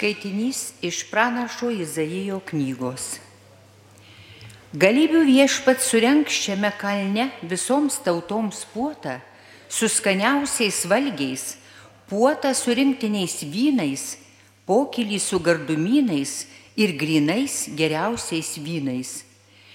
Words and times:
Skaitinys 0.00 0.72
iš 0.80 1.02
pranašo 1.12 1.68
Izaijo 1.68 2.38
knygos. 2.48 3.18
Galybių 4.72 5.26
viešpat 5.28 5.82
surenk 5.84 6.30
šiame 6.32 6.70
kalne 6.80 7.26
visoms 7.44 7.98
tautoms 8.00 8.62
puotą 8.72 9.18
su 9.68 9.90
skaniausiais 9.92 10.78
valgiais, 10.88 11.44
puotą 12.08 12.54
su 12.56 12.72
rinktiniais 12.72 13.34
vynais, 13.44 14.06
pokylį 14.64 15.18
su 15.20 15.36
gardumynais 15.36 16.32
ir 16.80 16.96
grinais 16.96 17.58
geriausiais 17.76 18.54
vynais. 18.56 19.12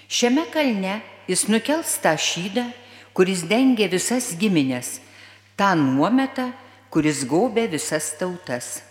Šiame 0.10 0.48
kalne 0.50 1.04
jis 1.30 1.46
nukels 1.54 2.00
tą 2.02 2.16
šydą, 2.18 2.66
kuris 3.14 3.46
dengia 3.46 3.86
visas 3.94 4.34
giminės, 4.42 4.98
tą 5.54 5.76
nuometą, 5.78 6.50
kuris 6.90 7.22
gaubė 7.30 7.70
visas 7.78 8.10
tautas. 8.18 8.82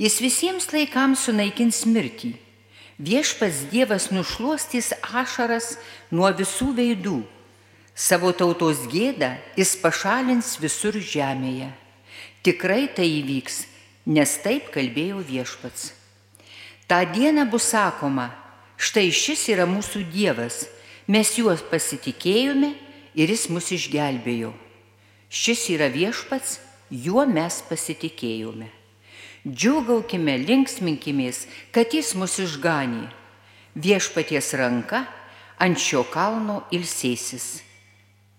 Jis 0.00 0.16
visiems 0.24 0.70
laikams 0.72 1.26
sunaikins 1.26 1.82
mirtį. 1.84 2.30
Viešpas 3.00 3.66
Dievas 3.68 4.06
nušuostys 4.08 4.94
ašaras 5.04 5.74
nuo 6.08 6.30
visų 6.32 6.70
veidų. 6.78 7.18
Savo 7.92 8.32
tautos 8.32 8.86
gėdą 8.88 9.34
jis 9.60 9.74
pašalins 9.82 10.54
visur 10.62 10.96
žemėje. 10.96 11.68
Tikrai 12.40 12.86
tai 12.96 13.10
įvyks, 13.18 13.66
nes 14.08 14.38
taip 14.40 14.72
kalbėjo 14.72 15.20
viešpats. 15.20 15.92
Ta 16.88 17.04
diena 17.04 17.44
bus 17.44 17.68
sakoma, 17.68 18.30
štai 18.80 19.10
šis 19.12 19.50
yra 19.52 19.68
mūsų 19.68 20.06
Dievas, 20.16 20.64
mes 21.04 21.36
juos 21.36 21.60
pasitikėjome 21.68 22.72
ir 23.20 23.36
jis 23.36 23.50
mus 23.52 23.68
išgelbėjo. 23.76 24.56
Šis 25.28 25.68
yra 25.76 25.92
viešpats, 25.92 26.56
juo 26.88 27.28
mes 27.28 27.60
pasitikėjome. 27.68 28.79
Džiugaukime, 29.48 30.36
linksminkimės, 30.44 31.46
kad 31.72 31.94
jis 31.96 32.12
mus 32.14 32.36
išganė. 32.42 33.08
Viešpaties 33.72 34.52
ranka 34.60 35.06
ant 35.56 35.80
šio 35.80 36.04
kalno 36.12 36.64
ilsėsis. 36.74 37.62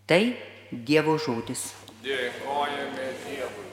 Tai 0.06 0.22
Dievo 0.72 1.18
žodis. 1.18 1.72
Dėkojame 2.06 3.08
Dievui. 3.26 3.68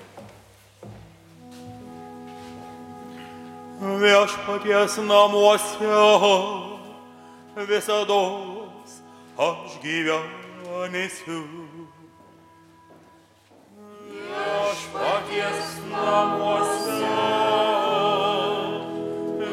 Viešpaties 4.03 4.97
namuose 5.05 5.93
visada 7.69 8.23
aš 9.39 9.79
gyvenėsiu. 9.85 11.68
Viešpaties 14.69 15.81
namuose. 15.89 17.09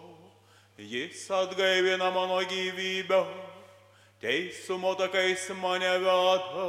jis 0.79 1.31
atgaivina 1.31 2.11
mano 2.11 2.41
gyvybę, 2.45 3.27
teisumo 4.21 4.95
takais 4.95 5.51
mane 5.63 5.99
veda, 5.99 6.67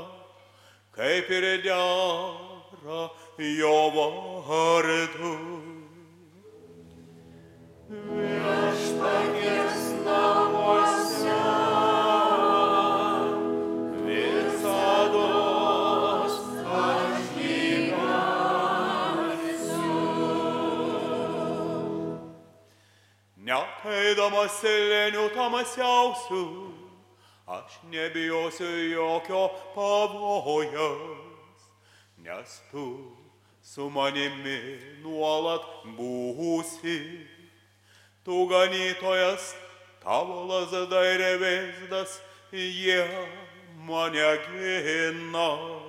kaip 0.91 1.29
ir 1.29 1.63
dera 1.63 3.09
jo 3.37 3.91
vardu. 4.47 5.33
Viešpaties 7.89 8.32
Net 23.43 23.83
eidamas 23.91 24.61
lėnių 24.63 25.25
tamasiausių, 25.35 26.43
aš 27.51 27.73
nebijosiu 27.91 28.69
jokio 28.93 29.41
pavojaus, 29.73 31.65
nes 32.23 32.53
tu 32.71 32.85
su 33.59 33.89
manimi 33.91 34.79
nuolat 35.03 35.67
būsi. 35.97 36.97
Tu 38.23 38.45
ganytojas, 38.47 39.51
tavo 39.99 40.45
lazda 40.47 41.03
ir 41.11 41.27
vesdas, 41.43 42.21
jie 42.55 43.03
mane 43.83 44.37
gina. 44.47 45.82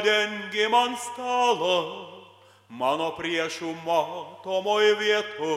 Tu 0.00 0.06
padengi 0.06 0.70
man 0.70 0.96
stalą, 0.96 2.06
mano 2.72 3.10
priešų 3.18 3.74
matomoje 3.84 4.94
vietu, 4.96 5.56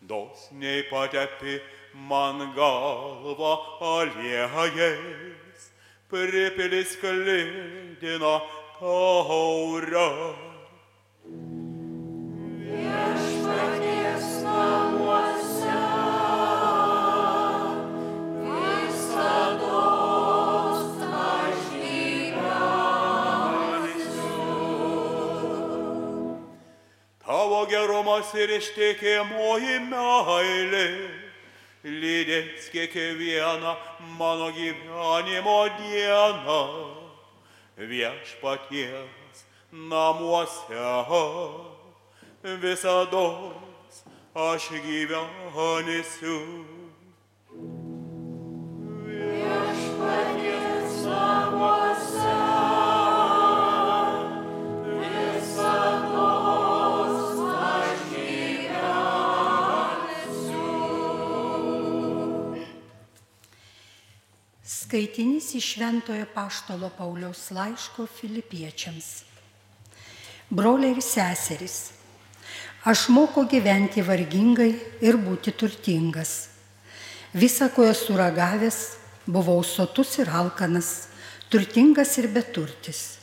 dosniai 0.00 0.84
patepi 0.88 1.60
man 2.08 2.54
galvą 2.56 3.52
aliejais, 3.84 5.68
pripilis 6.08 6.96
klydina 6.96 8.40
taurą. 8.80 10.53
Gerumas 28.14 28.34
ir 28.34 28.48
ištikimoji 28.48 29.80
meilė. 29.90 31.10
Lydės 31.84 32.70
kiekvieną 32.72 33.76
mano 34.18 34.50
gyvenimo 34.52 35.68
dieną. 35.78 36.60
Viešpaties 37.76 39.44
namuose. 39.72 41.04
Visados 42.42 44.04
aš 44.34 44.68
gyvenisiu. 44.84 46.73
Skaitinys 64.94 65.48
iš 65.58 65.72
Šventojo 65.74 66.22
Paštalo 66.30 66.86
Pauliaus 66.94 67.48
laiško 67.50 68.04
filipiečiams. 68.06 69.24
Broliai 70.54 70.92
ir 70.94 71.00
seserys, 71.02 71.90
aš 72.86 73.08
moku 73.10 73.42
gyventi 73.50 74.04
vargingai 74.06 74.68
ir 75.02 75.18
būti 75.18 75.50
turtingas. 75.50 76.34
Visą, 77.34 77.72
ko 77.74 77.88
esu 77.90 78.14
ragavęs, 78.14 78.78
buvau 79.26 79.64
sotus 79.66 80.14
ir 80.22 80.30
alkanas, 80.30 81.08
turtingas 81.50 82.14
ir 82.22 82.30
beturtis. 82.30 83.18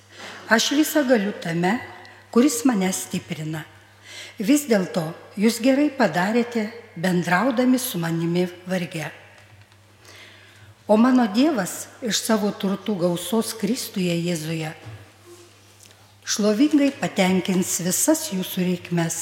Aš 0.52 0.74
visą 0.76 1.06
galiu 1.08 1.32
tame, 1.40 1.78
kuris 2.36 2.66
mane 2.68 2.92
stiprina. 2.92 3.64
Vis 4.44 4.68
dėlto 4.68 5.08
jūs 5.40 5.64
gerai 5.64 5.88
padarėte, 5.88 6.68
bendraudami 7.00 7.80
su 7.80 7.96
manimi 7.96 8.50
varge. 8.68 9.21
O 10.92 10.98
mano 11.00 11.24
Dievas 11.32 11.86
iš 12.04 12.20
savo 12.20 12.52
turtų 12.52 12.98
gausos 13.06 13.56
Kristuje 13.56 14.12
Jėzuje 14.28 14.74
šlovingai 16.32 16.94
patenkins 16.96 17.82
visas 17.84 18.30
jūsų 18.32 18.64
reikmes. 18.70 19.18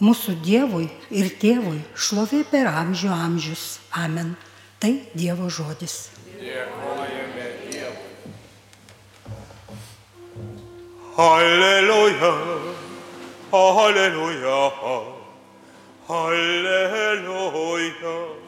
Mūsų 0.00 0.38
Dievui 0.40 0.86
ir 1.12 1.28
Tėvui 1.40 1.82
šlovė 1.92 2.40
per 2.48 2.70
amžių 2.70 3.10
amžius. 3.12 3.64
Amen. 3.92 4.32
Tai 4.80 4.94
Dievo 5.12 5.50
žodis. 5.52 6.08
Halleluja, 11.20 12.32
halleluja, 13.52 14.60
halleluja. 16.08 18.39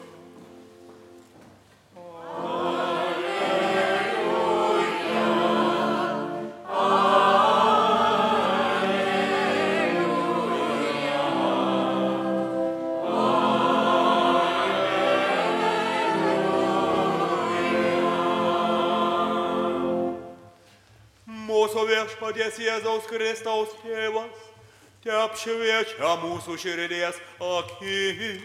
Mūsų 21.73 21.89
viešpaties 21.89 22.57
Jėzaus 22.61 23.05
Kristaus 23.09 23.71
tėvas, 23.81 24.41
te 25.01 25.09
apšviečia 25.09 26.11
mūsų 26.21 26.53
širdies 26.61 27.17
akis, 27.41 28.43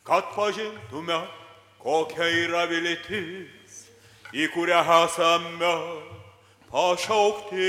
kad 0.00 0.30
pažintume, 0.32 1.18
kokia 1.76 2.30
yra 2.46 2.62
viltis, 2.70 3.82
į 4.32 4.48
kurią 4.54 4.80
esame 4.96 5.74
pašaukti. 6.72 7.68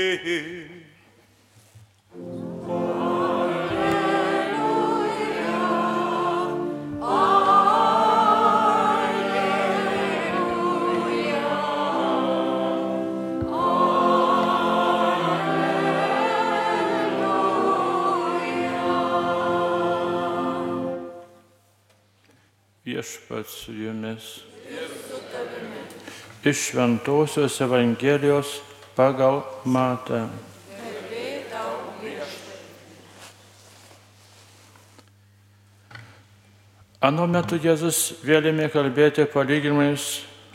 Viešpats 22.98 23.50
su 23.64 23.72
jumis. 23.72 24.40
Iš 26.44 26.58
Šventojios 26.70 27.60
Evangelijos 27.60 28.46
pagal 28.96 29.42
Matą. 29.64 30.26
Anu 37.00 37.28
metu 37.30 37.60
Jėzus 37.62 38.16
vėl 38.26 38.50
ėmė 38.50 38.66
kalbėti 38.74 39.28
palyginimais 39.30 40.08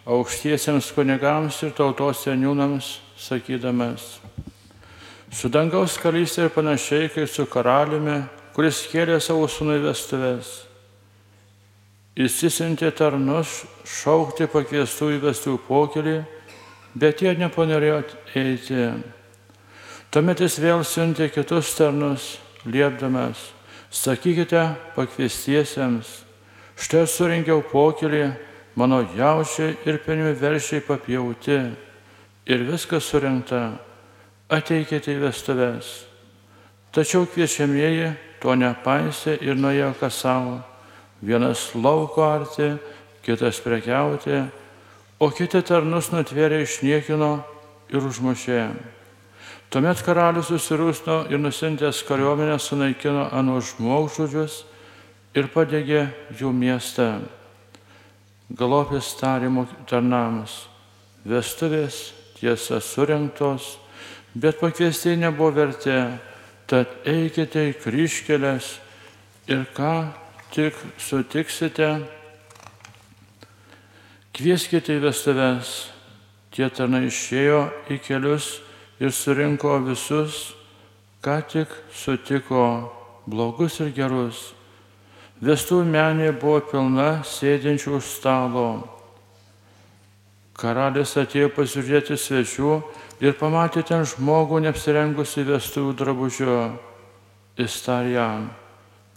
aukštiesiems 0.04 0.92
kunigams 0.98 1.62
ir 1.63 1.72
tautos 1.72 2.25
seniūnams, 2.25 2.92
sakydamas, 3.16 4.19
su 5.31 5.48
dangaus 5.48 5.95
karalystė 5.95 6.50
ir 6.50 6.54
panašiai 6.60 7.07
kaip 7.16 7.31
su 7.31 7.48
karaliumi, 7.48 8.19
kuris 8.51 8.84
kėlė 8.92 9.22
savo 9.24 9.48
sūnų 9.48 9.80
vestuves. 9.88 10.72
Įsisintė 12.13 12.92
tarnus 12.94 13.63
šaukti 13.89 14.45
pakviestų 14.45 15.07
į 15.15 15.19
vestuvių 15.24 15.60
pokelį, 15.65 16.18
bet 16.94 17.24
jie 17.25 17.31
nepanorėjo 17.39 18.01
eiti. 18.38 18.83
Tuomet 20.13 20.44
jis 20.45 20.60
vėl 20.62 20.83
siuntė 20.86 21.31
kitus 21.33 21.71
tarnus, 21.74 22.36
liepdamas, 22.69 23.39
sakykite 23.89 24.62
pakviestiesiems, 24.94 26.12
štai 26.77 27.07
surinkiau 27.10 27.63
pokelį, 27.71 28.27
mano 28.77 29.00
jaučiai 29.18 29.80
ir 29.89 29.98
penimi 30.06 30.36
veršiai 30.38 30.83
papjauti 30.86 31.57
ir 32.45 32.68
viskas 32.68 33.09
surinkta, 33.09 33.63
ateikite 34.54 35.16
į 35.16 35.24
vestuves. 35.24 35.89
Tačiau 36.94 37.25
kviečiamieji 37.25 38.13
to 38.38 38.54
nepaisė 38.54 39.39
ir 39.42 39.57
nuėjo 39.57 39.89
kas 39.98 40.21
savo 40.21 40.59
vienas 41.23 41.71
lauko 41.75 42.23
arti, 42.27 42.73
kitas 43.23 43.61
prekiauti, 43.63 44.43
o 45.19 45.29
kiti 45.31 45.61
tarnus 45.63 46.11
nutvėrė 46.11 46.63
išniekino 46.65 47.31
ir 47.93 48.09
užmušė. 48.09 48.63
Tuomet 49.73 50.03
karalius 50.05 50.51
susirūsno 50.51 51.23
ir 51.31 51.39
nusintęs 51.41 52.03
kariuomenę 52.05 52.59
sunaikino 52.61 53.29
anu 53.33 53.55
žmogžudžius 53.63 54.59
ir 55.33 55.47
padegė 55.49 56.09
jų 56.37 56.51
miestą. 56.53 57.23
Galopės 58.53 59.15
tarimo 59.17 59.65
tarnams. 59.89 60.67
Vestuvės 61.25 62.11
tiesa 62.35 62.81
surinktos, 62.83 63.77
bet 64.35 64.59
pakviesti 64.59 65.15
nebuvo 65.17 65.53
vertė, 65.55 66.19
tad 66.67 66.91
eikite 67.07 67.69
į 67.69 67.77
kryškelės 67.79 68.75
ir 69.47 69.63
ką 69.73 69.95
tik 70.53 70.77
sutiksite, 71.01 71.88
kvieskite 74.38 75.00
į 75.00 75.01
vestuves. 75.07 75.73
Tie 76.53 76.67
tarnai 76.69 77.07
išėjo 77.07 77.63
į 77.89 77.97
kelius 78.05 78.59
ir 79.01 79.09
surinko 79.09 79.79
visus, 79.88 80.51
ką 81.25 81.39
tik 81.50 81.71
sutiko, 81.89 82.91
blogus 83.25 83.79
ir 83.81 83.89
gerus. 83.95 84.51
Vestuvų 85.41 85.88
menė 85.89 86.29
buvo 86.38 86.61
pilna 86.69 87.23
sėdinčių 87.25 87.97
už 87.97 88.11
stalo. 88.19 88.67
Karalius 90.53 91.17
atėjo 91.17 91.49
pasižiūrėti 91.57 92.13
svečių 92.13 92.77
ir 93.25 93.33
pamatė 93.41 93.81
ten 93.89 94.06
žmogų 94.06 94.61
neapsirengusi 94.67 95.49
vestuvų 95.49 95.97
drabužio. 95.97 96.61
Jis 97.57 97.81
tarė 97.85 98.13
jam, 98.13 98.49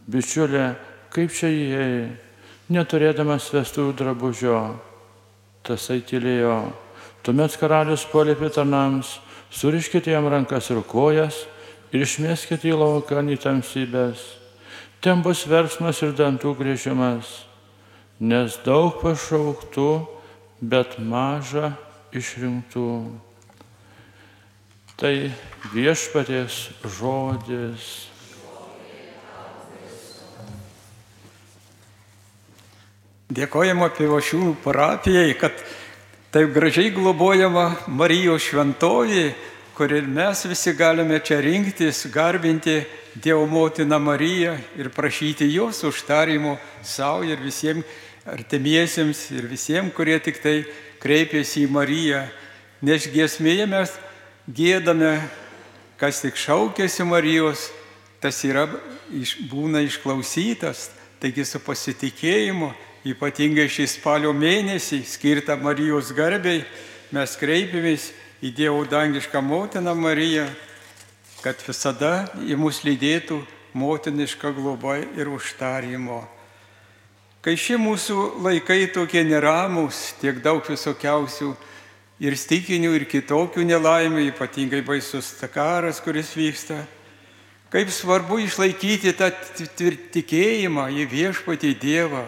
bičiulė, 0.09 0.71
kaip 1.17 1.33
čia 1.33 1.49
įėjai, 1.49 2.01
neturėdamas 2.77 3.49
vestuvų 3.55 3.95
drabužio. 3.97 4.59
Tasai 5.67 6.03
tylėjo. 6.05 6.59
Tuomet 7.25 7.57
karalius 7.59 8.05
poliepė 8.07 8.53
tarnams, 8.55 9.17
suriškite 9.51 10.13
jam 10.13 10.29
rankas 10.31 10.69
ir 10.71 10.83
kojas 10.87 11.47
ir 11.91 12.05
išmeskite 12.05 12.69
į 12.69 12.77
lauką 12.79 13.25
į 13.33 13.39
tamsybės. 13.43 14.21
Ten 15.01 15.23
bus 15.25 15.47
versmas 15.49 16.03
ir 16.05 16.13
dantų 16.17 16.55
grėžimas, 16.59 17.47
nes 18.21 18.59
daug 18.65 19.01
pašauktų, 19.01 20.07
bet 20.61 20.99
maža 20.99 21.73
išrinktų. 22.13 22.91
Tai 24.97 25.15
viešpaties 25.75 26.71
žodis. 26.99 28.09
Dėkojama 33.27 33.89
Pivašių 33.91 34.53
parapijai, 34.63 35.33
kad 35.35 35.51
taip 36.31 36.53
gražiai 36.55 36.93
globojama 36.95 37.73
Marijos 37.91 38.45
šventovė, 38.47 39.33
kur 39.75 39.91
ir 39.91 40.07
mes 40.07 40.45
visi 40.47 40.71
galime 40.79 41.19
čia 41.19 41.41
rinktis, 41.43 42.05
garbinti 42.15 42.85
Dievo 43.19 43.49
motiną 43.51 43.99
Mariją 43.99 44.55
ir 44.79 44.93
prašyti 44.95 45.51
jos 45.51 45.83
užtarimo 45.83 46.55
savo 46.87 47.27
ir 47.27 47.43
visiems 47.43 47.83
artimiesiems 48.31 49.27
ir 49.35 49.51
visiems, 49.51 49.91
kurie 49.91 50.21
tik 50.23 50.39
tai 50.39 50.63
kreipiasi 51.03 51.67
į 51.67 51.75
Mariją. 51.75 52.23
Nes 52.87 53.11
giesmėje 53.11 53.67
mes 53.67 53.99
gėdame, 54.47 55.17
kas 55.99 56.23
tik 56.23 56.39
šaukėsi 56.39 57.03
Marijos, 57.03 57.73
tas 58.23 58.39
yra, 58.47 58.69
būna 59.51 59.83
išklausytas, 59.83 60.93
taigi 61.19 61.43
su 61.43 61.59
pasitikėjimu 61.59 62.71
Ypatingai 63.07 63.69
šį 63.71 63.85
spalio 63.87 64.33
mėnesį 64.35 65.05
skirtą 65.07 65.55
Marijos 65.63 66.09
garbiai 66.17 66.65
mes 67.15 67.35
kreipiamės 67.39 68.09
į 68.43 68.51
Dievo 68.57 68.81
dangišką 68.83 69.39
motiną 69.47 69.93
Mariją, 69.95 70.49
kad 71.39 71.61
visada 71.63 72.27
į 72.43 72.57
mus 72.59 72.81
lydėtų 72.83 73.39
motiniška 73.79 74.51
globa 74.57 74.97
ir 74.99 75.31
užtarimo. 75.31 76.25
Kai 77.47 77.55
šie 77.55 77.77
mūsų 77.79 78.41
laikai 78.43 78.89
tokie 78.91 79.23
neramus, 79.23 80.17
tiek 80.19 80.41
daug 80.43 80.67
visokiausių 80.67 81.53
ir 82.27 82.35
stikinių, 82.35 82.91
ir 82.99 83.05
kitokių 83.07 83.69
nelaimių, 83.69 84.25
ypatingai 84.33 84.81
baisus 84.83 85.29
karas, 85.55 86.03
kuris 86.03 86.33
vyksta, 86.35 86.81
kaip 87.71 87.95
svarbu 87.95 88.41
išlaikyti 88.49 89.15
tą 89.15 89.31
tikėjimą 90.17 90.89
į 90.91 91.07
viešpatį 91.15 91.73
Dievą 91.87 92.25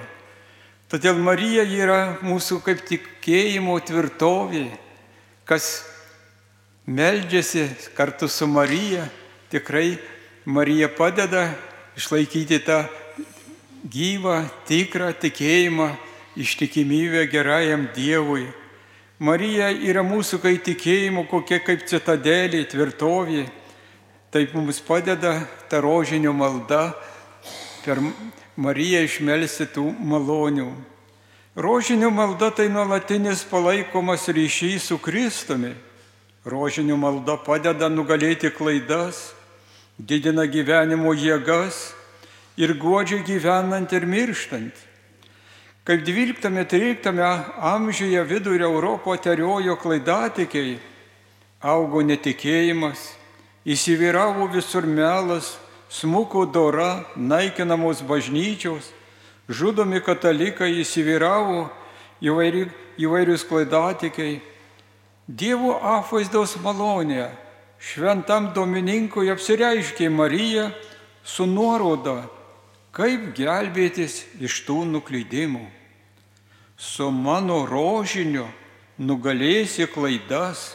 Todėl 0.88 1.18
Marija 1.20 1.66
yra 1.68 2.16
mūsų 2.24 2.62
kaip 2.64 2.78
tikėjimo 2.88 3.74
tvirtovė, 3.84 4.70
kas 5.44 5.82
meldžiasi 6.88 7.66
kartu 7.92 8.24
su 8.32 8.48
Marija. 8.48 9.02
Tikrai 9.52 9.98
Marija 10.48 10.88
padeda 10.88 11.50
išlaikyti 11.92 12.62
tą 12.64 12.78
gyvą, 13.84 14.38
tikrą 14.64 15.12
tikėjimą, 15.20 15.90
ištikimybę 16.40 17.26
gerajam 17.28 17.84
Dievui. 17.92 18.46
Marija 19.20 19.68
yra 19.68 20.00
mūsų 20.00 20.40
kai 20.40 20.56
tikėjimo 20.56 21.26
kokia 21.28 21.60
kaip 21.68 21.84
citadelė, 21.84 22.64
tvirtovė. 22.64 23.44
Taip 24.32 24.56
mums 24.56 24.80
padeda 24.80 25.36
ta 25.68 25.84
rožinio 25.84 26.32
malda 26.32 26.94
per 27.84 28.00
Mariją 28.58 29.04
išmelsti 29.06 29.68
tų 29.70 29.84
malonių. 30.02 30.72
Rožinio 31.54 32.08
malda 32.10 32.48
tai 32.50 32.64
nuolatinis 32.66 33.44
palaikomas 33.46 34.24
ryšys 34.34 34.88
su 34.90 34.96
Kristumi. 34.98 35.76
Rožinio 36.42 36.96
malda 36.98 37.36
padeda 37.38 37.86
nugalėti 37.86 38.50
klaidas, 38.50 39.28
didina 39.94 40.42
gyvenimo 40.50 41.14
jėgas 41.14 41.92
ir 42.58 42.74
godžiai 42.74 43.22
gyvenant 43.22 43.94
ir 43.94 44.06
mirštant. 44.10 44.74
Kaip 45.86 46.02
12-13 46.02 47.62
amžiuje 47.62 48.26
vidurio 48.26 48.72
Europo 48.72 49.14
teriojo 49.16 49.78
klaidatikiai, 49.78 50.80
augo 51.62 52.02
netikėjimas, 52.02 53.06
įsivyravo 53.62 54.50
visur 54.50 54.82
melas, 54.82 55.54
smuko 55.88 56.44
dora, 56.46 57.04
naikinamos 57.16 58.02
bažnyčios, 58.04 58.92
žudomi 59.48 60.00
katalikai 60.04 60.78
įsivyravo 60.82 61.68
įvairi, 62.22 62.68
įvairius 63.00 63.44
klaidatikiai. 63.48 64.40
Dievo 65.28 65.76
apvaizdos 65.80 66.56
malonė 66.64 67.28
šventam 67.80 68.52
Domininkui 68.56 69.28
apsireiškė 69.32 70.08
Marija 70.08 70.70
su 71.24 71.46
nuoroda 71.46 72.22
kaip 72.98 73.30
gelbėtis 73.36 74.24
iš 74.42 74.62
tų 74.66 74.82
nuklydimų. 74.90 75.62
Su 76.78 77.10
mano 77.14 77.64
rožiniu 77.66 78.46
nugalėsi 78.98 79.86
klaidas, 79.90 80.72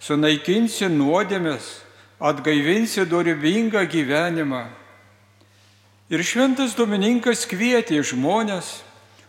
sunaikinsi 0.00 0.88
nuodėmės, 0.92 1.80
atgaivinsi 2.20 3.06
dorybingą 3.08 3.86
gyvenimą. 3.88 4.66
Ir 6.10 6.22
šventas 6.26 6.74
Domininkas 6.76 7.46
kvietė 7.48 8.02
žmonės 8.04 8.82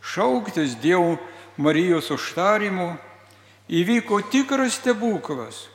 šauktis 0.04 0.76
Dievo 0.82 1.16
Marijos 1.62 2.10
užtarimu, 2.12 2.98
įvyko 3.70 4.20
tikras 4.34 4.80
stebuklas. 4.82 5.68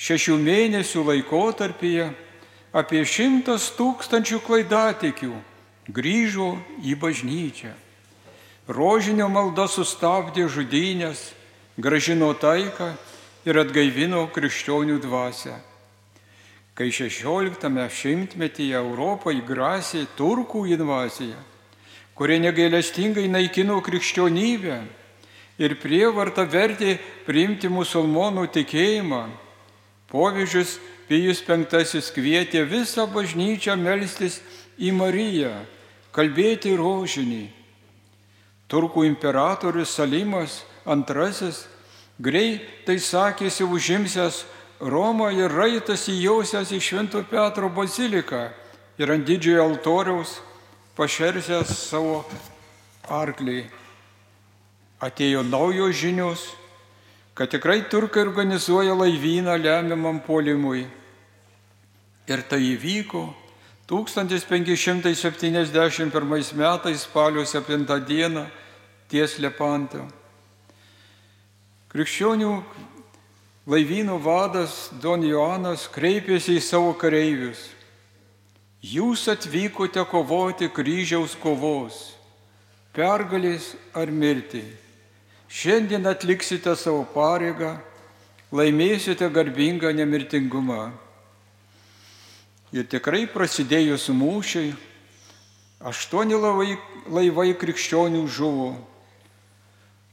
Šešių 0.00 0.36
mėnesių 0.40 1.04
laikotarpyje 1.06 2.10
apie 2.72 3.04
šimtas 3.04 3.70
tūkstančių 3.76 4.40
klaidatikių 4.44 5.32
grįžo 5.88 6.54
į 6.84 6.96
bažnyčią. 7.00 7.72
Rožinio 8.70 9.28
malda 9.32 9.66
sustabdė 9.68 10.46
žudynės, 10.48 11.32
gražino 11.80 12.30
taiką 12.34 12.92
ir 13.48 13.58
atgaivino 13.58 14.26
krikščionių 14.30 15.00
dvasę. 15.02 15.69
Kai 16.80 16.88
16 16.88 17.90
šimtmetyje 17.92 18.78
Europai 18.78 19.42
grasė 19.44 20.06
turkų 20.16 20.62
invazija, 20.72 21.36
kurie 22.16 22.38
negailestingai 22.40 23.26
naikino 23.28 23.74
krikščionybę 23.84 24.78
ir 25.60 25.74
prievartą 25.82 26.46
vertė 26.48 26.94
priimti 27.26 27.68
musulmonų 27.68 28.46
tikėjimą, 28.54 29.26
povyzdžius 30.08 30.78
Pijus 31.10 31.44
V 31.44 31.58
kvietė 32.16 32.64
visą 32.64 33.04
bažnyčią 33.12 33.76
melstis 33.76 34.40
į 34.78 34.94
Mariją, 34.96 35.52
kalbėti 36.16 36.72
rožinį. 36.80 37.50
Turkų 38.72 39.04
imperatorius 39.04 39.92
Salimas 39.92 40.62
II 40.86 41.52
greitai 42.16 42.96
sakėsi 42.96 43.68
užimsęs 43.68 44.46
Romą 44.80 45.28
ir 45.36 45.52
raitas 45.52 46.06
įjausęs 46.08 46.70
į 46.72 46.80
Švento 46.80 47.20
Petro 47.28 47.68
baziliką 47.68 48.48
ir 48.96 49.10
ant 49.12 49.26
didžiojo 49.28 49.66
altoriaus 49.68 50.40
pašersęs 50.96 51.68
savo 51.90 52.24
arklį. 53.04 53.68
Atėjo 55.04 55.44
naujos 55.44 55.92
žinios, 56.00 56.56
kad 57.36 57.52
tikrai 57.52 57.84
turkai 57.92 58.24
organizuoja 58.24 58.96
laivyną 58.96 59.60
lemiamam 59.60 60.16
polimui. 60.24 60.88
Ir 62.28 62.42
tai 62.48 62.60
įvyko 62.72 63.34
1571 63.90 66.56
metais 66.56 67.00
spalio 67.04 67.44
7 67.44 67.84
dieną 68.06 68.46
ties 69.12 69.38
Lepantą. 69.42 70.08
Krikščionių 71.90 72.62
laivyno 73.66 74.16
vadas 74.18 74.88
Don 75.02 75.22
Joanas 75.24 75.88
kreipėsi 75.92 76.56
į 76.56 76.64
savo 76.64 76.94
kareivius. 76.96 77.60
Jūs 78.80 79.26
atvykote 79.28 80.00
kovoti 80.08 80.70
kryžiaus 80.72 81.34
kovos, 81.36 82.14
pergalės 82.96 83.74
ar 83.92 84.08
mirti. 84.08 84.62
Šiandien 85.50 86.06
atliksite 86.08 86.72
savo 86.78 87.02
pareigą, 87.12 87.74
laimėsite 88.54 89.28
garbingą 89.28 89.92
nemirtingumą. 89.92 90.88
Ir 92.72 92.86
tikrai 92.86 93.26
prasidėjus 93.28 94.08
mūšiai, 94.14 94.72
aštuoni 95.82 96.38
laivai, 96.38 96.78
laivai 97.10 97.50
krikščionių 97.58 98.24
žuvo. 98.30 98.70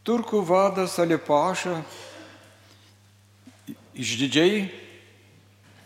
Turkų 0.03 0.41
vadas 0.47 0.97
Alipaša 0.99 1.77
išdidžiai 3.97 4.67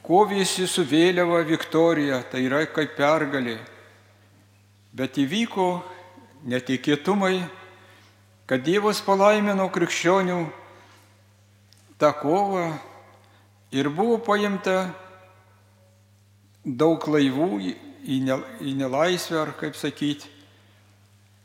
kovėsi 0.06 0.68
su 0.68 0.84
vėliava 0.88 1.41
Viktorija, 1.48 2.22
tai 2.32 2.46
yra 2.48 2.65
kaip 2.68 2.96
pergalė. 2.98 3.58
Bet 4.91 5.18
įvyko 5.22 5.68
netikėtumai, 6.51 7.38
kad 8.50 8.65
Dievas 8.65 9.00
palaimino 9.06 9.70
krikščionių 9.72 10.41
tą 12.01 12.12
kovą 12.20 12.65
ir 13.72 13.88
buvo 13.94 14.18
paimta 14.25 14.91
daug 16.65 17.08
laivų 17.08 17.50
į, 17.62 18.18
ne, 18.25 18.38
į 18.60 18.75
nelaisvę, 18.82 19.39
ar 19.46 19.53
kaip 19.58 19.77
sakyti. 19.80 20.27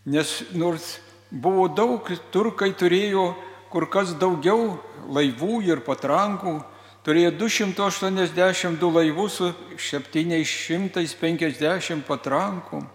Nes 0.07 0.41
nors 0.55 0.97
buvo 1.31 1.69
daug, 1.69 2.09
turkai 2.35 2.73
turėjo 2.79 3.31
kur 3.73 3.89
kas 3.91 4.15
daugiau 4.19 4.79
laivų 5.07 5.63
ir 5.67 5.81
patrankų, 5.87 6.63
turėjo 7.07 7.31
282 7.39 8.91
laivus 8.95 9.33
su 9.39 9.53
750 9.79 12.03
patrankom 12.07 12.87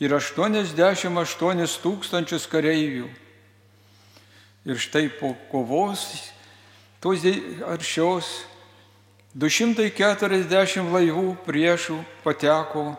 ir 0.00 0.10
88 0.16 1.80
tūkstančius 1.82 2.46
kareivių. 2.50 3.08
Ir 4.68 4.76
štai 4.76 5.08
po 5.18 5.34
kovos 5.50 6.00
tos 7.00 7.24
aršios 7.64 8.44
240 9.34 10.90
laivų 10.92 11.36
priešų 11.46 11.98
pateko 12.24 12.96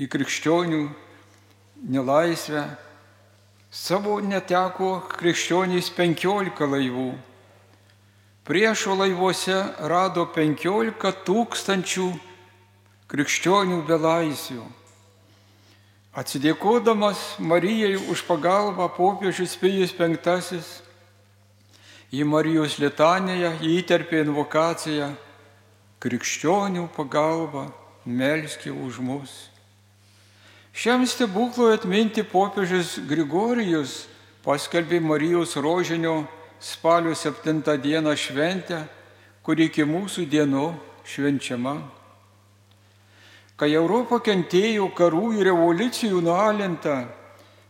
į 0.00 0.08
krikščionių 0.08 0.86
nelaisvę. 1.92 2.64
Savo 3.72 4.18
neteko 4.20 4.98
krikščionys 5.08 5.86
15 5.96 6.66
laivų. 6.68 7.06
Priešo 8.44 8.92
laivuose 8.98 9.54
rado 9.88 10.26
15 10.34 11.12
tūkstančių 11.24 12.08
krikščionių 13.08 13.78
belaisvių. 13.88 14.66
Atsidėkodamas 16.20 17.22
Marijai 17.40 17.96
už 17.96 18.26
pagalbą 18.28 18.90
popiežius 18.92 19.56
Pijus 19.56 19.96
V 19.96 20.60
į 22.12 22.28
Marijos 22.28 22.76
litanėje 22.76 23.54
įterpė 23.72 24.20
invokaciją 24.26 25.14
krikščionių 25.96 26.90
pagalba, 26.92 27.70
melski 28.04 28.68
už 28.68 29.00
mus. 29.00 29.51
Šiam 30.72 31.04
stebuklui 31.06 31.74
atminti 31.76 32.22
popiežius 32.24 32.94
Grigorijus 33.04 34.06
paskelbė 34.40 35.02
Marijos 35.04 35.52
rožinio 35.60 36.22
spalio 36.60 37.12
7 37.12 37.60
dieną 37.76 38.14
šventę, 38.16 38.78
kuri 39.44 39.68
iki 39.68 39.84
mūsų 39.84 40.24
dienų 40.32 40.70
švenčiama. 41.04 41.76
Kai 43.60 43.68
Europa 43.76 44.16
kentėjo 44.24 44.88
karų 44.96 45.34
ir 45.36 45.50
revoliucijų 45.52 46.24
nualinta, 46.24 47.04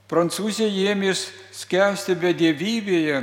Prancūzija 0.07 0.93
ėmės 0.93 1.27
skęsti 1.57 2.15
bedėvybėje 2.21 3.19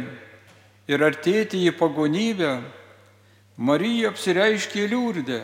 ir 0.89 1.03
artėti 1.05 1.63
į 1.69 1.75
pagonybę, 1.77 2.55
Marija 3.55 4.09
apsireiškė 4.11 4.87
liūrdė. 4.91 5.41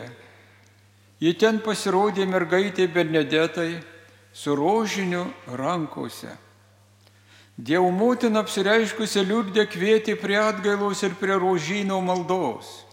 Ji 1.22 1.32
ten 1.40 1.60
pasirodė 1.64 2.26
mergaitė 2.28 2.88
Bernedetai 2.90 3.95
su 4.36 4.54
rožiniu 4.54 5.24
rankose. 5.46 6.28
Dievo 7.56 7.88
motina 7.88 8.42
apsireiškusi 8.44 9.22
liūdė 9.24 9.64
kvietė 9.72 10.18
prie 10.20 10.36
atgailos 10.36 11.00
ir 11.08 11.14
prie 11.16 11.38
rožino 11.40 12.02
maldos. 12.04 12.84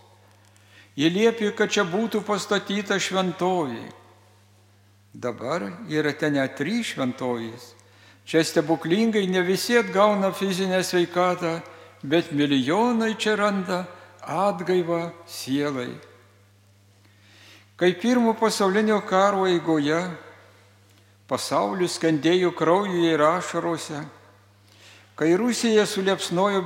Ji 0.95 1.09
liepė, 1.11 1.51
kad 1.51 1.73
čia 1.73 1.83
būtų 1.83 2.23
pastatyta 2.23 2.95
šventoji. 2.95 3.83
Dabar 5.11 5.67
yra 5.91 6.15
ten 6.15 6.39
net 6.39 6.55
trys 6.55 6.93
šventojas. 6.93 7.73
Čia 8.23 8.39
stebuklingai 8.47 9.27
ne 9.27 9.43
visi 9.43 9.75
atgauna 9.75 10.31
fizinę 10.31 10.79
sveikatą, 10.79 11.57
bet 12.07 12.31
milijonai 12.31 13.17
čia 13.19 13.35
randa 13.35 13.83
atgaivą 14.23 15.09
sielai. 15.27 15.91
Kai 17.75 17.97
pirmo 17.99 18.31
pasaulinio 18.31 19.01
karo 19.03 19.43
eigoje 19.43 19.99
pasaulis 21.27 21.91
skandėjo 21.97 22.51
kraujuje 22.55 23.13
ir 23.15 23.21
ašarose, 23.23 24.03
kai 25.15 25.37
Rusija 25.37 25.85
suliepsnojo 25.87 26.61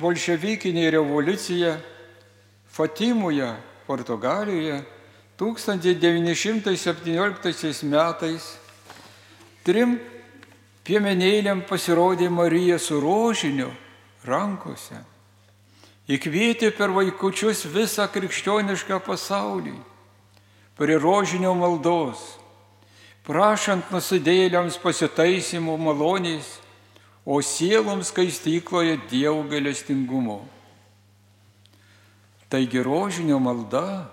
bolševikinė 0.00 0.90
revoliucija 0.94 1.80
Fatimoje, 2.76 3.56
Portugalijoje 3.86 4.84
1917 5.38 7.84
metais, 7.86 8.58
trim 9.64 10.00
piemenėliam 10.86 11.62
pasirodė 11.68 12.30
Marija 12.30 12.78
su 12.78 13.00
rožiniu 13.00 13.70
rankose. 14.26 14.96
Įkvietė 16.06 16.70
per 16.70 16.90
vaikučius 16.94 17.64
visą 17.66 18.06
krikščionišką 18.10 19.00
pasaulį 19.02 19.74
prie 20.78 20.98
rožinio 21.02 21.54
maldos, 21.58 22.38
prašant 23.26 23.90
nusidėliams 23.90 24.78
pasitaisimų 24.78 25.74
malonės, 25.82 26.46
o 27.26 27.40
sieloms 27.42 28.12
skaistykloje 28.12 29.00
Dievo 29.10 29.42
galestingumo. 29.50 30.44
Taigi 32.46 32.78
rožinio 32.86 33.40
malda 33.42 34.06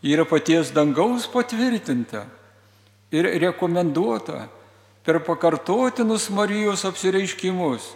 yra 0.00 0.24
paties 0.24 0.72
dangaus 0.72 1.26
patvirtinta 1.28 2.24
ir 3.12 3.28
rekomenduota 3.42 4.46
per 5.04 5.20
pakartotinus 5.20 6.30
Marijos 6.32 6.86
apsireiškimus 6.88 7.90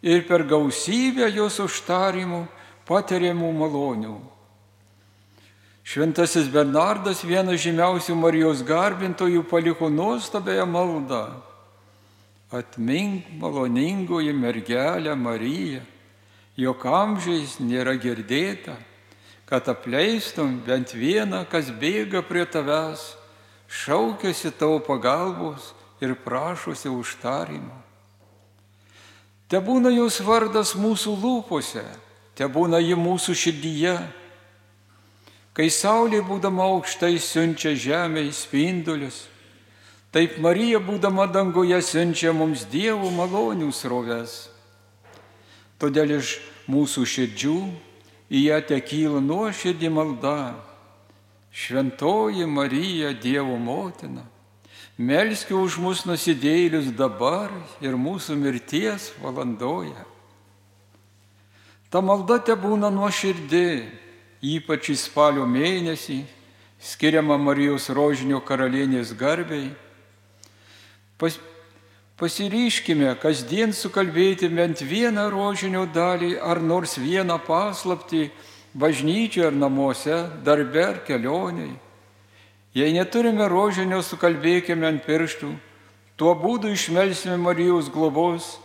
ir 0.00 0.24
per 0.24 0.46
gausybę 0.48 1.28
jos 1.36 1.60
užtarimų 1.60 2.46
patiriamų 2.88 3.52
malonių. 3.60 4.16
Šventasis 5.88 6.50
Bernardas, 6.52 7.22
vienas 7.24 7.62
žymiausių 7.62 8.12
Marijos 8.20 8.60
garbintojų, 8.60 9.40
paliko 9.48 9.88
nuostabėją 9.88 10.66
maldą. 10.68 11.22
Atmink 12.52 13.30
maloningoji 13.40 14.34
mergelė 14.36 15.14
Marija, 15.16 15.80
jog 16.60 16.84
amžiais 16.84 17.56
nėra 17.64 17.96
girdėta, 17.96 18.76
kad 19.48 19.72
apleistum 19.72 20.58
bent 20.66 20.92
vieną, 20.92 21.46
kas 21.48 21.72
bėga 21.72 22.20
prie 22.20 22.44
tavęs, 22.44 23.14
šaukėsi 23.68 24.52
tavo 24.60 24.82
pagalbos 24.84 25.72
ir 26.04 26.12
prašosi 26.20 26.92
užtarimo. 26.92 27.80
Te 29.48 29.56
būna 29.56 29.88
jos 29.96 30.20
vardas 30.20 30.76
mūsų 30.76 31.16
lūpose, 31.16 31.88
te 32.36 32.44
būna 32.44 32.76
ji 32.76 32.92
mūsų 32.92 33.32
širdyje 33.32 33.96
Kai 35.58 35.72
saulė 35.74 36.20
būdama 36.22 36.68
aukštai 36.70 37.16
siunčia 37.18 37.72
žemę 37.74 38.22
į 38.28 38.30
spindulius, 38.30 39.24
taip 40.14 40.36
Marija 40.38 40.78
būdama 40.78 41.24
danguje 41.34 41.80
siunčia 41.82 42.30
mums 42.30 42.62
dievų 42.70 43.10
malonių 43.16 43.72
sroves. 43.74 44.36
Todėl 45.82 46.14
iš 46.20 46.36
mūsų 46.70 47.02
širdžių 47.10 47.56
į 48.30 48.44
ją 48.44 48.62
tekyla 48.70 49.18
nuoširdį 49.18 49.90
malda. 49.98 50.38
Šventoji 51.50 52.46
Marija 52.46 53.10
Dievo 53.18 53.58
motina, 53.58 54.22
melskiu 54.94 55.64
už 55.66 55.82
mus 55.82 56.06
nusidėlius 56.06 56.92
dabar 56.94 57.50
ir 57.82 57.98
mūsų 57.98 58.38
mirties 58.38 59.10
valandoje. 59.18 60.06
Ta 61.90 61.98
malda 61.98 62.38
te 62.46 62.54
būna 62.54 62.94
nuoširdį 62.94 63.70
ypač 64.42 64.92
į 64.92 64.96
spalio 64.98 65.46
mėnesį, 65.48 66.22
skiriama 66.78 67.38
Marijos 67.40 67.88
rožinio 67.90 68.40
karalienės 68.44 69.14
garbiai. 69.18 69.72
Pas, 71.18 71.38
pasiryškime 72.18 73.14
kasdien 73.22 73.74
sukalbėti 73.74 74.50
bent 74.50 74.82
vieną 74.82 75.28
rožinio 75.30 75.86
dalį 75.90 76.36
ar 76.38 76.62
nors 76.62 76.98
vieną 76.98 77.40
paslapti 77.46 78.28
bažnyčioje 78.74 79.48
ar 79.50 79.58
namuose, 79.58 80.18
darbe 80.44 80.84
ar 80.84 81.02
kelioniai. 81.06 81.74
Jei 82.74 82.92
neturime 82.94 83.48
rožinio, 83.50 84.02
sukalbėkime 84.04 84.86
ant 84.86 85.02
pirštų, 85.06 85.50
tuo 86.18 86.34
būdu 86.38 86.70
išmelsime 86.74 87.38
Marijos 87.40 87.90
globos 87.90 88.58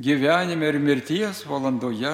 gyvenime 0.00 0.68
ir 0.68 0.78
mirties 0.78 1.44
valandoje. 1.46 2.12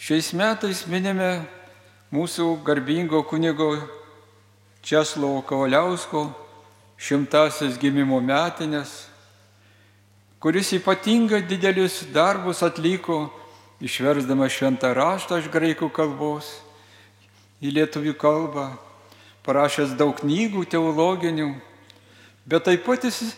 Šiais 0.00 0.30
metais 0.32 0.86
minime 0.88 1.42
mūsų 2.08 2.62
garbingo 2.64 3.18
kunigo 3.28 3.74
Česlovo 4.80 5.42
Kavaliausko 5.44 6.22
šimtasis 6.96 7.76
gimimo 7.76 8.16
metinės, 8.24 8.94
kuris 10.40 10.72
ypatingai 10.78 11.42
didelius 11.44 11.98
darbus 12.16 12.64
atliko, 12.64 13.26
išversdama 13.84 14.48
šventą 14.48 14.94
raštą 14.96 15.42
iš 15.44 15.52
graikų 15.52 15.92
kalbos 15.92 16.48
į 17.60 17.76
lietuvių 17.76 18.16
kalbą, 18.16 18.70
parašęs 19.44 19.92
daug 20.00 20.16
knygų 20.24 20.64
teologinių, 20.64 21.52
bet 22.48 22.70
taip 22.72 22.88
pat 22.88 23.04
jis 23.04 23.34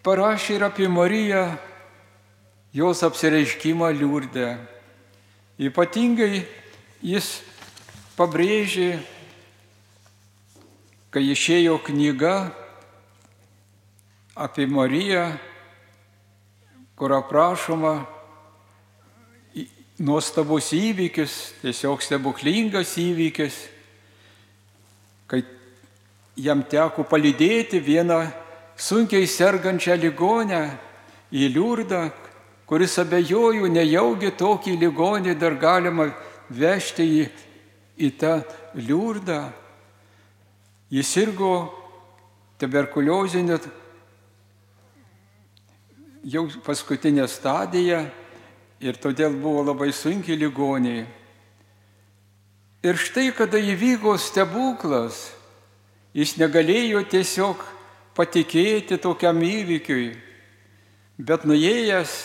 parašė 0.00 0.56
ir 0.56 0.68
apie 0.72 0.88
Mariją, 0.88 1.50
jos 2.72 3.04
apsireiškimą 3.04 3.92
liūrdę. 4.00 4.71
Ypatingai 5.60 6.46
jis 7.04 7.42
pabrėžė, 8.16 8.96
kai 11.12 11.22
išėjo 11.34 11.76
knyga 11.84 12.36
apie 14.32 14.64
Mariją, 14.64 15.26
kur 16.96 17.12
aprašoma 17.18 17.98
nuostabus 20.00 20.70
įvykis, 20.72 21.34
tiesiog 21.60 22.00
stebuklingas 22.00 22.96
įvykis, 22.98 23.58
kai 25.28 25.42
jam 26.40 26.64
teko 26.64 27.04
palydėti 27.04 27.82
vieną 27.84 28.22
sunkiai 28.80 29.28
sergančią 29.28 30.00
ligonę 30.00 30.64
į 31.28 31.52
liurdą, 31.52 32.06
kuris 32.72 32.94
abejoju, 32.96 33.66
nejaugi 33.68 34.30
tokį 34.32 34.78
ligonį 34.80 35.34
dar 35.36 35.58
galima 35.60 36.06
vežti 36.48 37.04
į, 37.04 37.26
į 38.00 38.08
tą 38.16 38.38
liurdą. 38.80 39.50
Jis 40.88 41.10
sirgo 41.12 41.50
tuberkuliozinė 42.56 43.60
jau 46.32 46.46
paskutinė 46.64 47.28
stadija 47.28 48.06
ir 48.80 49.04
todėl 49.04 49.36
buvo 49.36 49.68
labai 49.68 49.92
sunkiai 49.92 50.40
ligoniai. 50.40 51.04
Ir 52.88 52.96
štai, 52.96 53.28
kada 53.36 53.60
įvyko 53.60 54.16
stebuklas, 54.16 55.26
jis 56.16 56.38
negalėjo 56.40 57.04
tiesiog 57.04 57.68
patikėti 58.16 58.96
tokiam 58.96 59.44
įvykiui, 59.44 60.14
bet 61.20 61.44
nuėjęs 61.44 62.22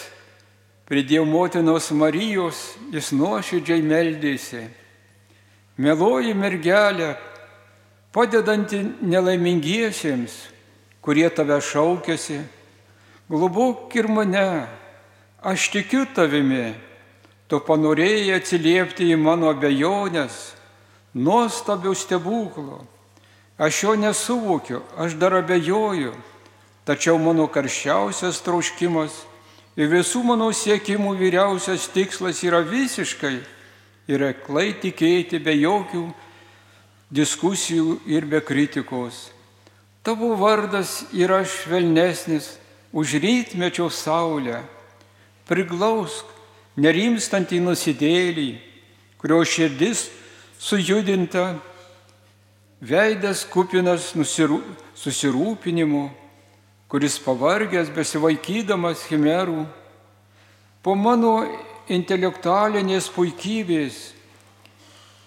Prie 0.88 1.04
Dievo 1.04 1.26
motinos 1.26 1.90
Marijos 1.92 2.78
jis 2.96 3.10
nuoširdžiai 3.12 3.82
meldėsi. 3.84 4.62
Meloji 5.84 6.32
mergelė, 6.32 7.10
padedanti 8.16 8.80
nelaimingiesiems, 9.04 10.38
kurie 11.04 11.28
tave 11.28 11.60
šaukėsi, 11.60 12.40
globok 13.28 14.00
ir 14.00 14.08
mane, 14.08 14.64
aš 15.44 15.68
tikiu 15.76 16.08
tavimi, 16.16 16.72
tu 17.52 17.60
panorėjai 17.60 18.40
atsiliepti 18.40 19.12
į 19.12 19.20
mano 19.20 19.52
abejonės, 19.52 20.56
nuostabių 21.12 21.98
stebuklų. 22.00 22.80
Aš 23.60 23.84
jo 23.84 24.00
nesuvokiu, 24.00 24.86
aš 24.96 25.20
dar 25.20 25.36
abejoju, 25.44 26.16
tačiau 26.88 27.20
mano 27.20 27.52
karščiausias 27.52 28.40
troškimas 28.46 29.26
Ir 29.78 29.92
visų 29.92 30.24
mano 30.26 30.50
siekimų 30.50 31.14
vyriausias 31.20 31.86
tikslas 31.94 32.42
yra 32.42 32.64
visiškai 32.66 33.36
ir 34.10 34.24
aklai 34.26 34.72
tikėti 34.82 35.38
be 35.44 35.54
jokių 35.54 36.08
diskusijų 37.14 38.00
ir 38.10 38.26
be 38.26 38.42
kritikos. 38.42 39.28
Tavo 40.02 40.34
vardas 40.40 41.04
yra 41.14 41.44
švelnesnis 41.46 42.56
už 42.90 43.20
rytmečio 43.22 43.90
saulę. 43.94 44.64
Priglausk 45.48 46.26
nerimstantį 46.80 47.60
nusidėlį, 47.62 48.50
kurio 49.22 49.44
širdis 49.46 50.08
sujudinta, 50.60 51.60
veidas 52.82 53.46
kupinas 53.46 54.14
susirūpinimu, 54.98 56.08
kuris 56.88 57.18
pavargęs 57.20 57.90
besivaikydamas 57.92 59.04
chimerų, 59.10 59.66
po 60.84 60.96
mano 60.96 61.42
intelektualinės 61.92 63.10
puikybės, 63.12 63.98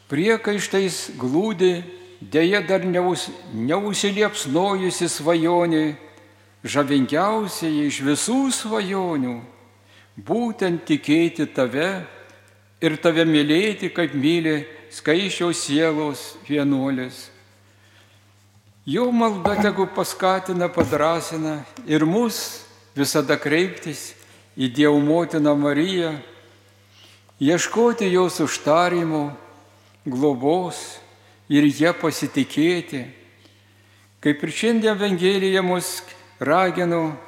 priekaištais 0.09 1.11
glūdi, 1.21 1.83
dėja 2.21 2.63
dar 2.65 2.85
neus, 2.85 3.29
neužsiliepsnojusi 3.53 5.09
svajonė, 5.09 5.85
žavingiausiai 6.65 7.87
iš 7.89 8.01
visų 8.05 8.41
svajonių, 8.53 9.37
būtent 10.17 10.85
tikėti 10.89 11.47
tave 11.53 11.91
ir 12.81 12.97
tave 13.01 13.25
mylėti, 13.29 13.93
kaip 13.93 14.17
myli 14.17 14.63
skaičiaus 14.93 15.61
sielos 15.65 16.25
vienuolis. 16.49 17.29
Jo 18.87 19.11
malda 19.13 19.55
tegu 19.61 19.87
paskatina, 19.95 20.69
padrasina 20.73 21.61
ir 21.87 22.07
mus 22.09 22.65
visada 22.97 23.37
kreiptis 23.37 24.15
į 24.57 24.71
Dievo 24.73 24.97
motiną 25.05 25.53
Mariją, 25.53 26.15
ieškoti 27.41 28.09
jos 28.09 28.41
užtarimo, 28.41 29.37
globos 30.09 30.81
ir 31.53 31.69
ją 31.69 31.93
pasitikėti. 32.01 33.05
Kaip 34.25 34.43
ir 34.49 34.53
šiandien 34.53 34.97
Evangelija 34.97 35.61
mus 35.61 36.01
ragino, 36.41 37.19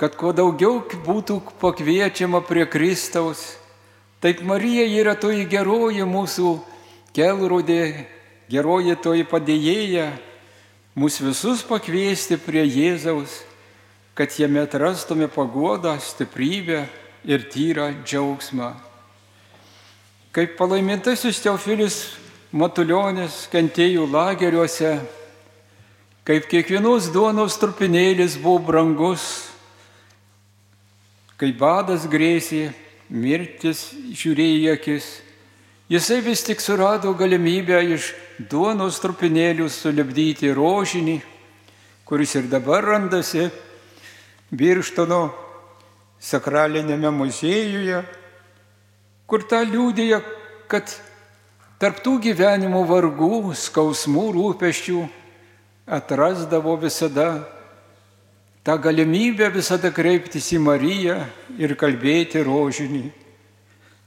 kad 0.00 0.16
kuo 0.16 0.32
daugiau 0.32 0.80
būtų 1.04 1.38
pakviečiama 1.60 2.40
prie 2.48 2.64
Kristaus, 2.64 3.58
taip 4.24 4.40
Marija 4.40 4.88
yra 4.88 5.14
toji 5.20 5.44
geroji 5.44 6.08
mūsų 6.08 6.56
kelrodė, 7.12 8.08
geroji 8.50 8.96
toji 9.00 9.24
padėjėja, 9.28 10.10
mūsų 10.98 11.30
visus 11.30 11.62
pakviesti 11.66 12.38
prie 12.38 12.64
Jėzaus, 12.66 13.40
kad 14.14 14.34
jame 14.38 14.62
atrastume 14.62 15.28
pagodą, 15.32 15.96
stiprybę 15.98 16.84
ir 17.26 17.48
tyrą 17.50 17.90
džiaugsmą. 18.04 18.74
Kaip 20.34 20.56
palaimintasis 20.58 21.40
Teofilis 21.42 21.98
Matuljonis 22.54 23.48
kentėjų 23.50 24.06
lageriuose, 24.12 24.92
kaip 26.26 26.46
kiekvienos 26.46 27.08
duonos 27.10 27.56
trupinėlis 27.58 28.36
buvo 28.38 28.60
brangus, 28.68 29.24
kai 31.34 31.50
badas 31.50 32.06
grėsė, 32.06 32.68
mirtis 33.10 33.88
žiūrėjo 34.14 34.60
į 34.62 34.70
akis, 34.76 35.08
jisai 35.88 36.20
vis 36.24 36.42
tik 36.46 36.60
surado 36.60 37.12
galimybę 37.14 37.78
iš 37.94 38.12
duonos 38.50 39.00
trupinėlių 39.02 39.68
sulibdyti 39.70 40.52
rožinį, 40.56 41.20
kuris 42.04 42.34
ir 42.40 42.48
dabar 42.52 42.84
randasi 42.84 43.50
Birštono 44.54 45.32
sakralinėme 46.20 47.10
muziejuje, 47.10 48.04
kur 49.26 49.42
tą 49.48 49.64
liūdėja, 49.66 50.20
kad 50.70 50.92
tarptų 51.82 52.18
gyvenimo 52.28 52.84
vargų, 52.88 53.52
skausmų, 53.58 54.28
rūpeščių 54.36 55.00
atrasdavo 55.86 56.76
visada 56.80 57.44
tą 58.64 58.78
galimybę 58.80 59.50
visada 59.52 59.90
kreiptis 59.92 60.48
į 60.56 60.62
Mariją 60.64 61.18
ir 61.60 61.74
kalbėti 61.76 62.40
rožinį. 62.46 63.23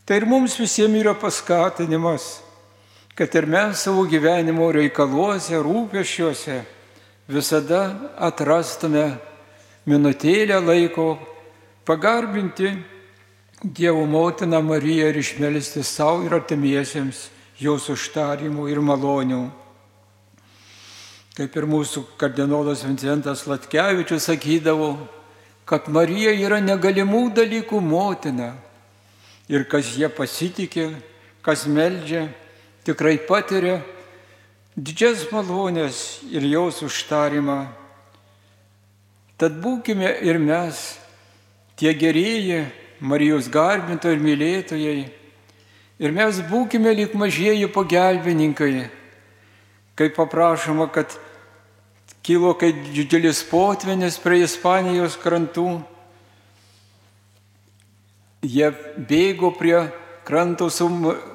Tai 0.08 0.16
ir 0.22 0.24
mums 0.24 0.54
visiems 0.56 1.02
yra 1.02 1.12
paskatinimas, 1.20 2.40
kad 3.16 3.34
ir 3.36 3.44
mes 3.44 3.82
savo 3.84 4.06
gyvenimo 4.08 4.70
reikaluose, 4.72 5.58
rūpeščiuose 5.60 6.62
visada 7.28 7.82
atrastume 8.16 9.18
minutėlę 9.84 10.62
laiko 10.64 11.18
pagarbinti 11.84 12.72
Dievo 13.58 14.06
motiną 14.06 14.62
Mariją 14.62 15.08
ir 15.10 15.18
išmelsti 15.18 15.82
savo 15.84 16.22
ir 16.24 16.36
artimiesiems 16.38 17.24
jos 17.58 17.88
užtarimų 17.90 18.68
ir 18.70 18.80
malonių. 18.86 19.40
Kaip 21.34 21.58
ir 21.58 21.66
mūsų 21.66 22.04
kardinolas 22.22 22.84
Vincentas 22.86 23.44
Latkevičius 23.50 24.30
sakydavo, 24.30 24.92
kad 25.66 25.90
Marija 25.90 26.32
yra 26.38 26.62
negalimų 26.62 27.24
dalykų 27.34 27.82
motina. 27.82 28.54
Ir 29.48 29.64
kas 29.70 29.94
jie 29.96 30.10
pasitikė, 30.12 30.90
kas 31.46 31.68
meldžia, 31.72 32.28
tikrai 32.84 33.16
patiria 33.24 33.80
didžias 34.78 35.26
malonės 35.32 36.22
ir 36.30 36.46
jos 36.46 36.84
užtarimą. 36.86 37.66
Tad 39.38 39.58
būkime 39.62 40.10
ir 40.26 40.38
mes, 40.42 40.98
tie 41.78 41.94
gerieji 41.94 42.66
Marijos 42.98 43.46
garbintojai 43.54 44.16
ir 44.18 44.22
mylėtojai. 44.26 45.02
Ir 46.02 46.14
mes 46.14 46.40
būkime 46.50 46.94
lik 46.98 47.14
mažieji 47.18 47.70
pagelbininkai, 47.74 48.88
kaip 49.98 50.16
paprašoma, 50.18 50.90
kad 50.94 51.14
kilo 52.26 52.54
kaip 52.58 52.78
didžiulis 52.94 53.44
potvinis 53.50 54.18
prie 54.22 54.44
Ispanijos 54.46 55.18
krantų. 55.22 55.80
Jie 58.48 58.70
bėgo 58.96 59.52
prie 59.58 59.90
kranto 60.28 60.70
su 60.72 60.88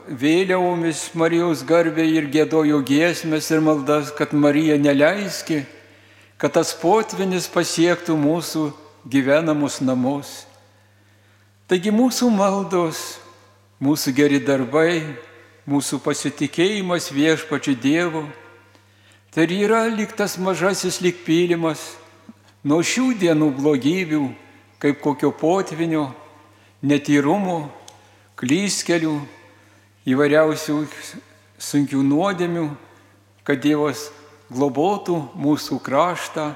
vėliavomis 0.09 1.11
Marijos 1.19 1.65
garbė 1.69 2.07
ir 2.09 2.31
gėdojo 2.33 2.81
giesmės 2.89 3.51
ir 3.53 3.61
maldas, 3.65 4.13
kad 4.17 4.33
Marija 4.33 4.79
neleiski, 4.81 5.63
kad 6.41 6.57
tas 6.57 6.73
potvinis 6.73 7.51
pasiektų 7.53 8.17
mūsų 8.17 8.71
gyvenamus 9.13 9.81
namus. 9.85 10.31
Taigi 11.69 11.93
mūsų 11.93 12.31
maldos, 12.33 13.03
mūsų 13.83 14.17
geri 14.17 14.41
darbai, 14.41 15.03
mūsų 15.69 16.01
pasitikėjimas 16.05 17.13
viešpačiu 17.13 17.77
Dievu 17.77 18.25
Tai 19.33 19.47
yra 19.49 19.87
liktas 19.89 20.37
mažasis 20.37 20.99
lik 21.01 21.23
pylimas 21.25 21.81
nuo 22.61 22.83
šių 22.85 23.15
dienų 23.17 23.47
blogybių, 23.57 24.27
kaip 24.77 24.99
kokio 25.01 25.31
potvinio, 25.33 26.11
netyrumo, 26.83 27.71
klyskelių, 28.39 29.15
įvairiausių 30.09 30.77
sunkių 31.63 32.03
nuodėmių, 32.03 32.67
kad 33.47 33.63
Dievas 33.63 34.09
globotų 34.53 35.19
mūsų 35.39 35.79
kraštą, 35.83 36.53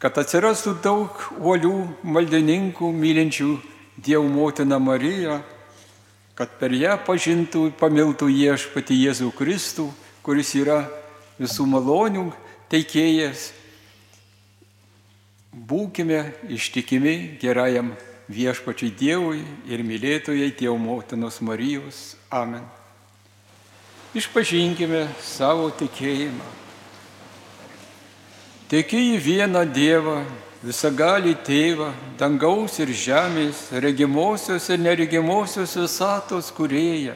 kad 0.00 0.18
atsirastų 0.20 0.76
daug 0.84 1.24
uolių 1.40 1.74
maldininkų, 2.04 2.92
mylinčių 2.92 3.50
Dievo 3.96 4.28
motiną 4.28 4.78
Mariją, 4.78 5.40
kad 6.36 6.58
per 6.60 6.74
ją 6.76 6.98
pažintų, 7.00 7.70
pamiltų 7.80 8.28
viešpati 8.28 8.98
Jėzų 9.06 9.30
Kristų, 9.38 9.88
kuris 10.20 10.52
yra 10.58 10.82
visų 11.40 11.64
malonių 11.70 12.26
teikėjas. 12.68 13.54
Būkime 15.56 16.20
ištikimi 16.52 17.38
gerajam 17.40 17.94
viešpačiai 18.28 18.92
Dievui 18.94 19.42
ir 19.70 19.82
mylėtojai 19.86 20.50
Dievo 20.58 20.76
motinos 20.80 21.40
Marijos. 21.40 22.16
Amen. 22.30 22.64
Išpažinkime 24.16 25.06
savo 25.22 25.68
tikėjimą. 25.76 26.46
Į 28.66 29.18
vieną 29.22 29.62
Dievą, 29.70 30.24
visagalį 30.64 31.36
tėvą, 31.46 31.92
dangaus 32.18 32.80
ir 32.82 32.90
žemės, 32.90 33.68
regimosios 33.70 34.66
ir 34.72 34.82
neregimosios 34.82 35.76
visatos 35.78 36.50
kurėją. 36.50 37.14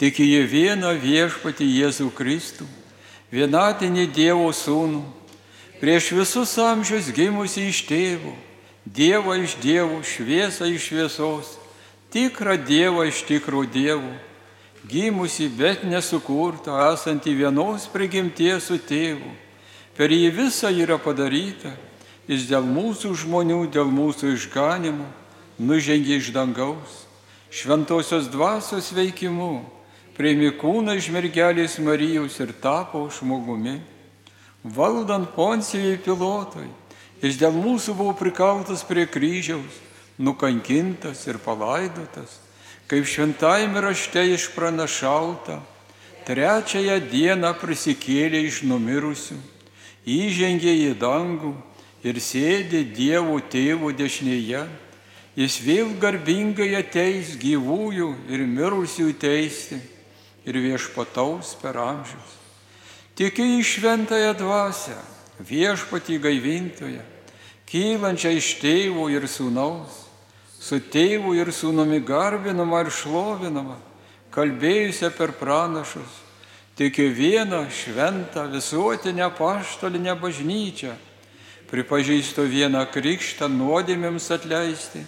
Į 0.00 0.40
vieną 0.48 0.94
viešpatį 1.02 1.68
Jėzų 1.68 2.08
Kristų 2.16 2.66
vienatinį 3.34 4.06
Dievo 4.14 4.50
sūnų, 4.54 5.02
prieš 5.80 6.12
visus 6.14 6.54
amžius 6.60 7.10
gimusi 7.14 7.68
iš 7.70 7.82
tėvų, 7.88 8.34
Dievą 8.84 9.38
iš 9.40 9.56
dievų, 9.62 10.02
šviesą 10.04 10.68
iš 10.68 10.90
šviesos, 10.90 11.54
tikrą 12.12 12.58
Dievą 12.60 13.06
iš 13.08 13.22
tikro 13.24 13.64
dievų, 13.64 14.12
gimusi, 14.88 15.48
bet 15.48 15.86
nesukurta, 15.88 16.76
esanti 16.92 17.32
vienos 17.32 17.88
prigimties 17.88 18.68
su 18.68 18.76
tėvu. 18.76 19.32
Per 19.96 20.12
jį 20.12 20.30
visa 20.36 20.68
yra 20.68 20.98
padaryta, 21.00 21.72
jis 22.28 22.48
dėl 22.50 22.66
mūsų 22.66 23.14
žmonių, 23.24 23.62
dėl 23.72 23.88
mūsų 23.88 24.34
išganimų 24.34 25.06
nužengė 25.58 26.18
iš 26.18 26.32
dangaus, 26.34 27.04
šventosios 27.54 28.28
dvasios 28.28 28.90
veikimu 28.92 29.62
prieimi 30.14 30.52
kūną 30.58 30.94
iš 30.98 31.10
mergelės 31.14 31.78
Marijos 31.82 32.38
ir 32.42 32.54
tapo 32.62 33.06
žmogumi. 33.10 33.80
Valdant 34.64 35.28
poncijai 35.34 35.98
pilotui, 36.00 36.68
jis 37.22 37.38
dėl 37.40 37.54
mūsų 37.54 37.94
buvo 37.98 38.14
prikaltas 38.18 38.82
prie 38.86 39.06
kryžiaus, 39.06 39.80
nukankintas 40.18 41.26
ir 41.28 41.38
palaidotas, 41.42 42.38
kaip 42.90 43.06
šventajame 43.08 43.80
rašte 43.82 44.24
išpranašauta, 44.34 45.60
trečiąją 46.24 46.98
dieną 47.10 47.52
prisikėlė 47.60 48.44
iš 48.48 48.62
numirusių, 48.68 49.36
įžengė 50.04 50.74
į 50.88 50.92
dangų 51.00 51.54
ir 52.04 52.20
sėdė 52.20 52.84
Dievo 52.94 53.38
tėvo 53.40 53.92
dešinėje, 53.96 54.64
jis 55.36 55.58
vėl 55.64 55.90
garbingai 56.00 56.74
ateis 56.78 57.34
gyvųjų 57.40 58.10
ir 58.30 58.44
mirusių 58.46 59.10
teisti 59.18 59.80
ir 60.44 60.60
viešpataus 60.60 61.56
per 61.60 61.80
amžius. 61.80 62.38
Tikiu 63.14 63.46
į 63.58 63.62
šventąją 63.64 64.34
dvasę, 64.38 64.96
viešpatį 65.40 66.18
gaivintoje, 66.22 67.02
kylančią 67.66 68.34
iš 68.38 68.54
tėvo 68.62 69.08
ir 69.12 69.26
sūnaus, 69.30 70.04
su 70.60 70.78
tėvu 70.78 71.34
ir 71.36 71.50
sūnumi 71.52 72.00
garbinama 72.06 72.84
ir 72.84 72.92
šlovinama, 72.94 73.76
kalbėjusią 74.34 75.10
per 75.16 75.34
pranašus, 75.38 76.22
tikiu 76.78 77.10
vieną 77.14 77.66
šventą 77.70 78.46
visuotinę 78.52 79.28
paštalinę 79.38 80.14
bažnyčią, 80.18 80.94
pripažįstu 81.70 82.46
vieną 82.50 82.86
krikštą 82.94 83.48
nuodėmėms 83.50 84.30
atleisti, 84.34 85.04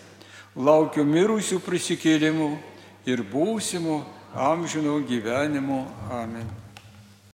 laukiu 0.57 1.05
mirusių 1.07 1.61
prisikėlimų 1.63 2.53
ir 3.07 3.23
būsimų 3.23 3.99
amžino 4.35 5.01
gyvenimo. 5.07 5.85
Amen. 6.11 6.66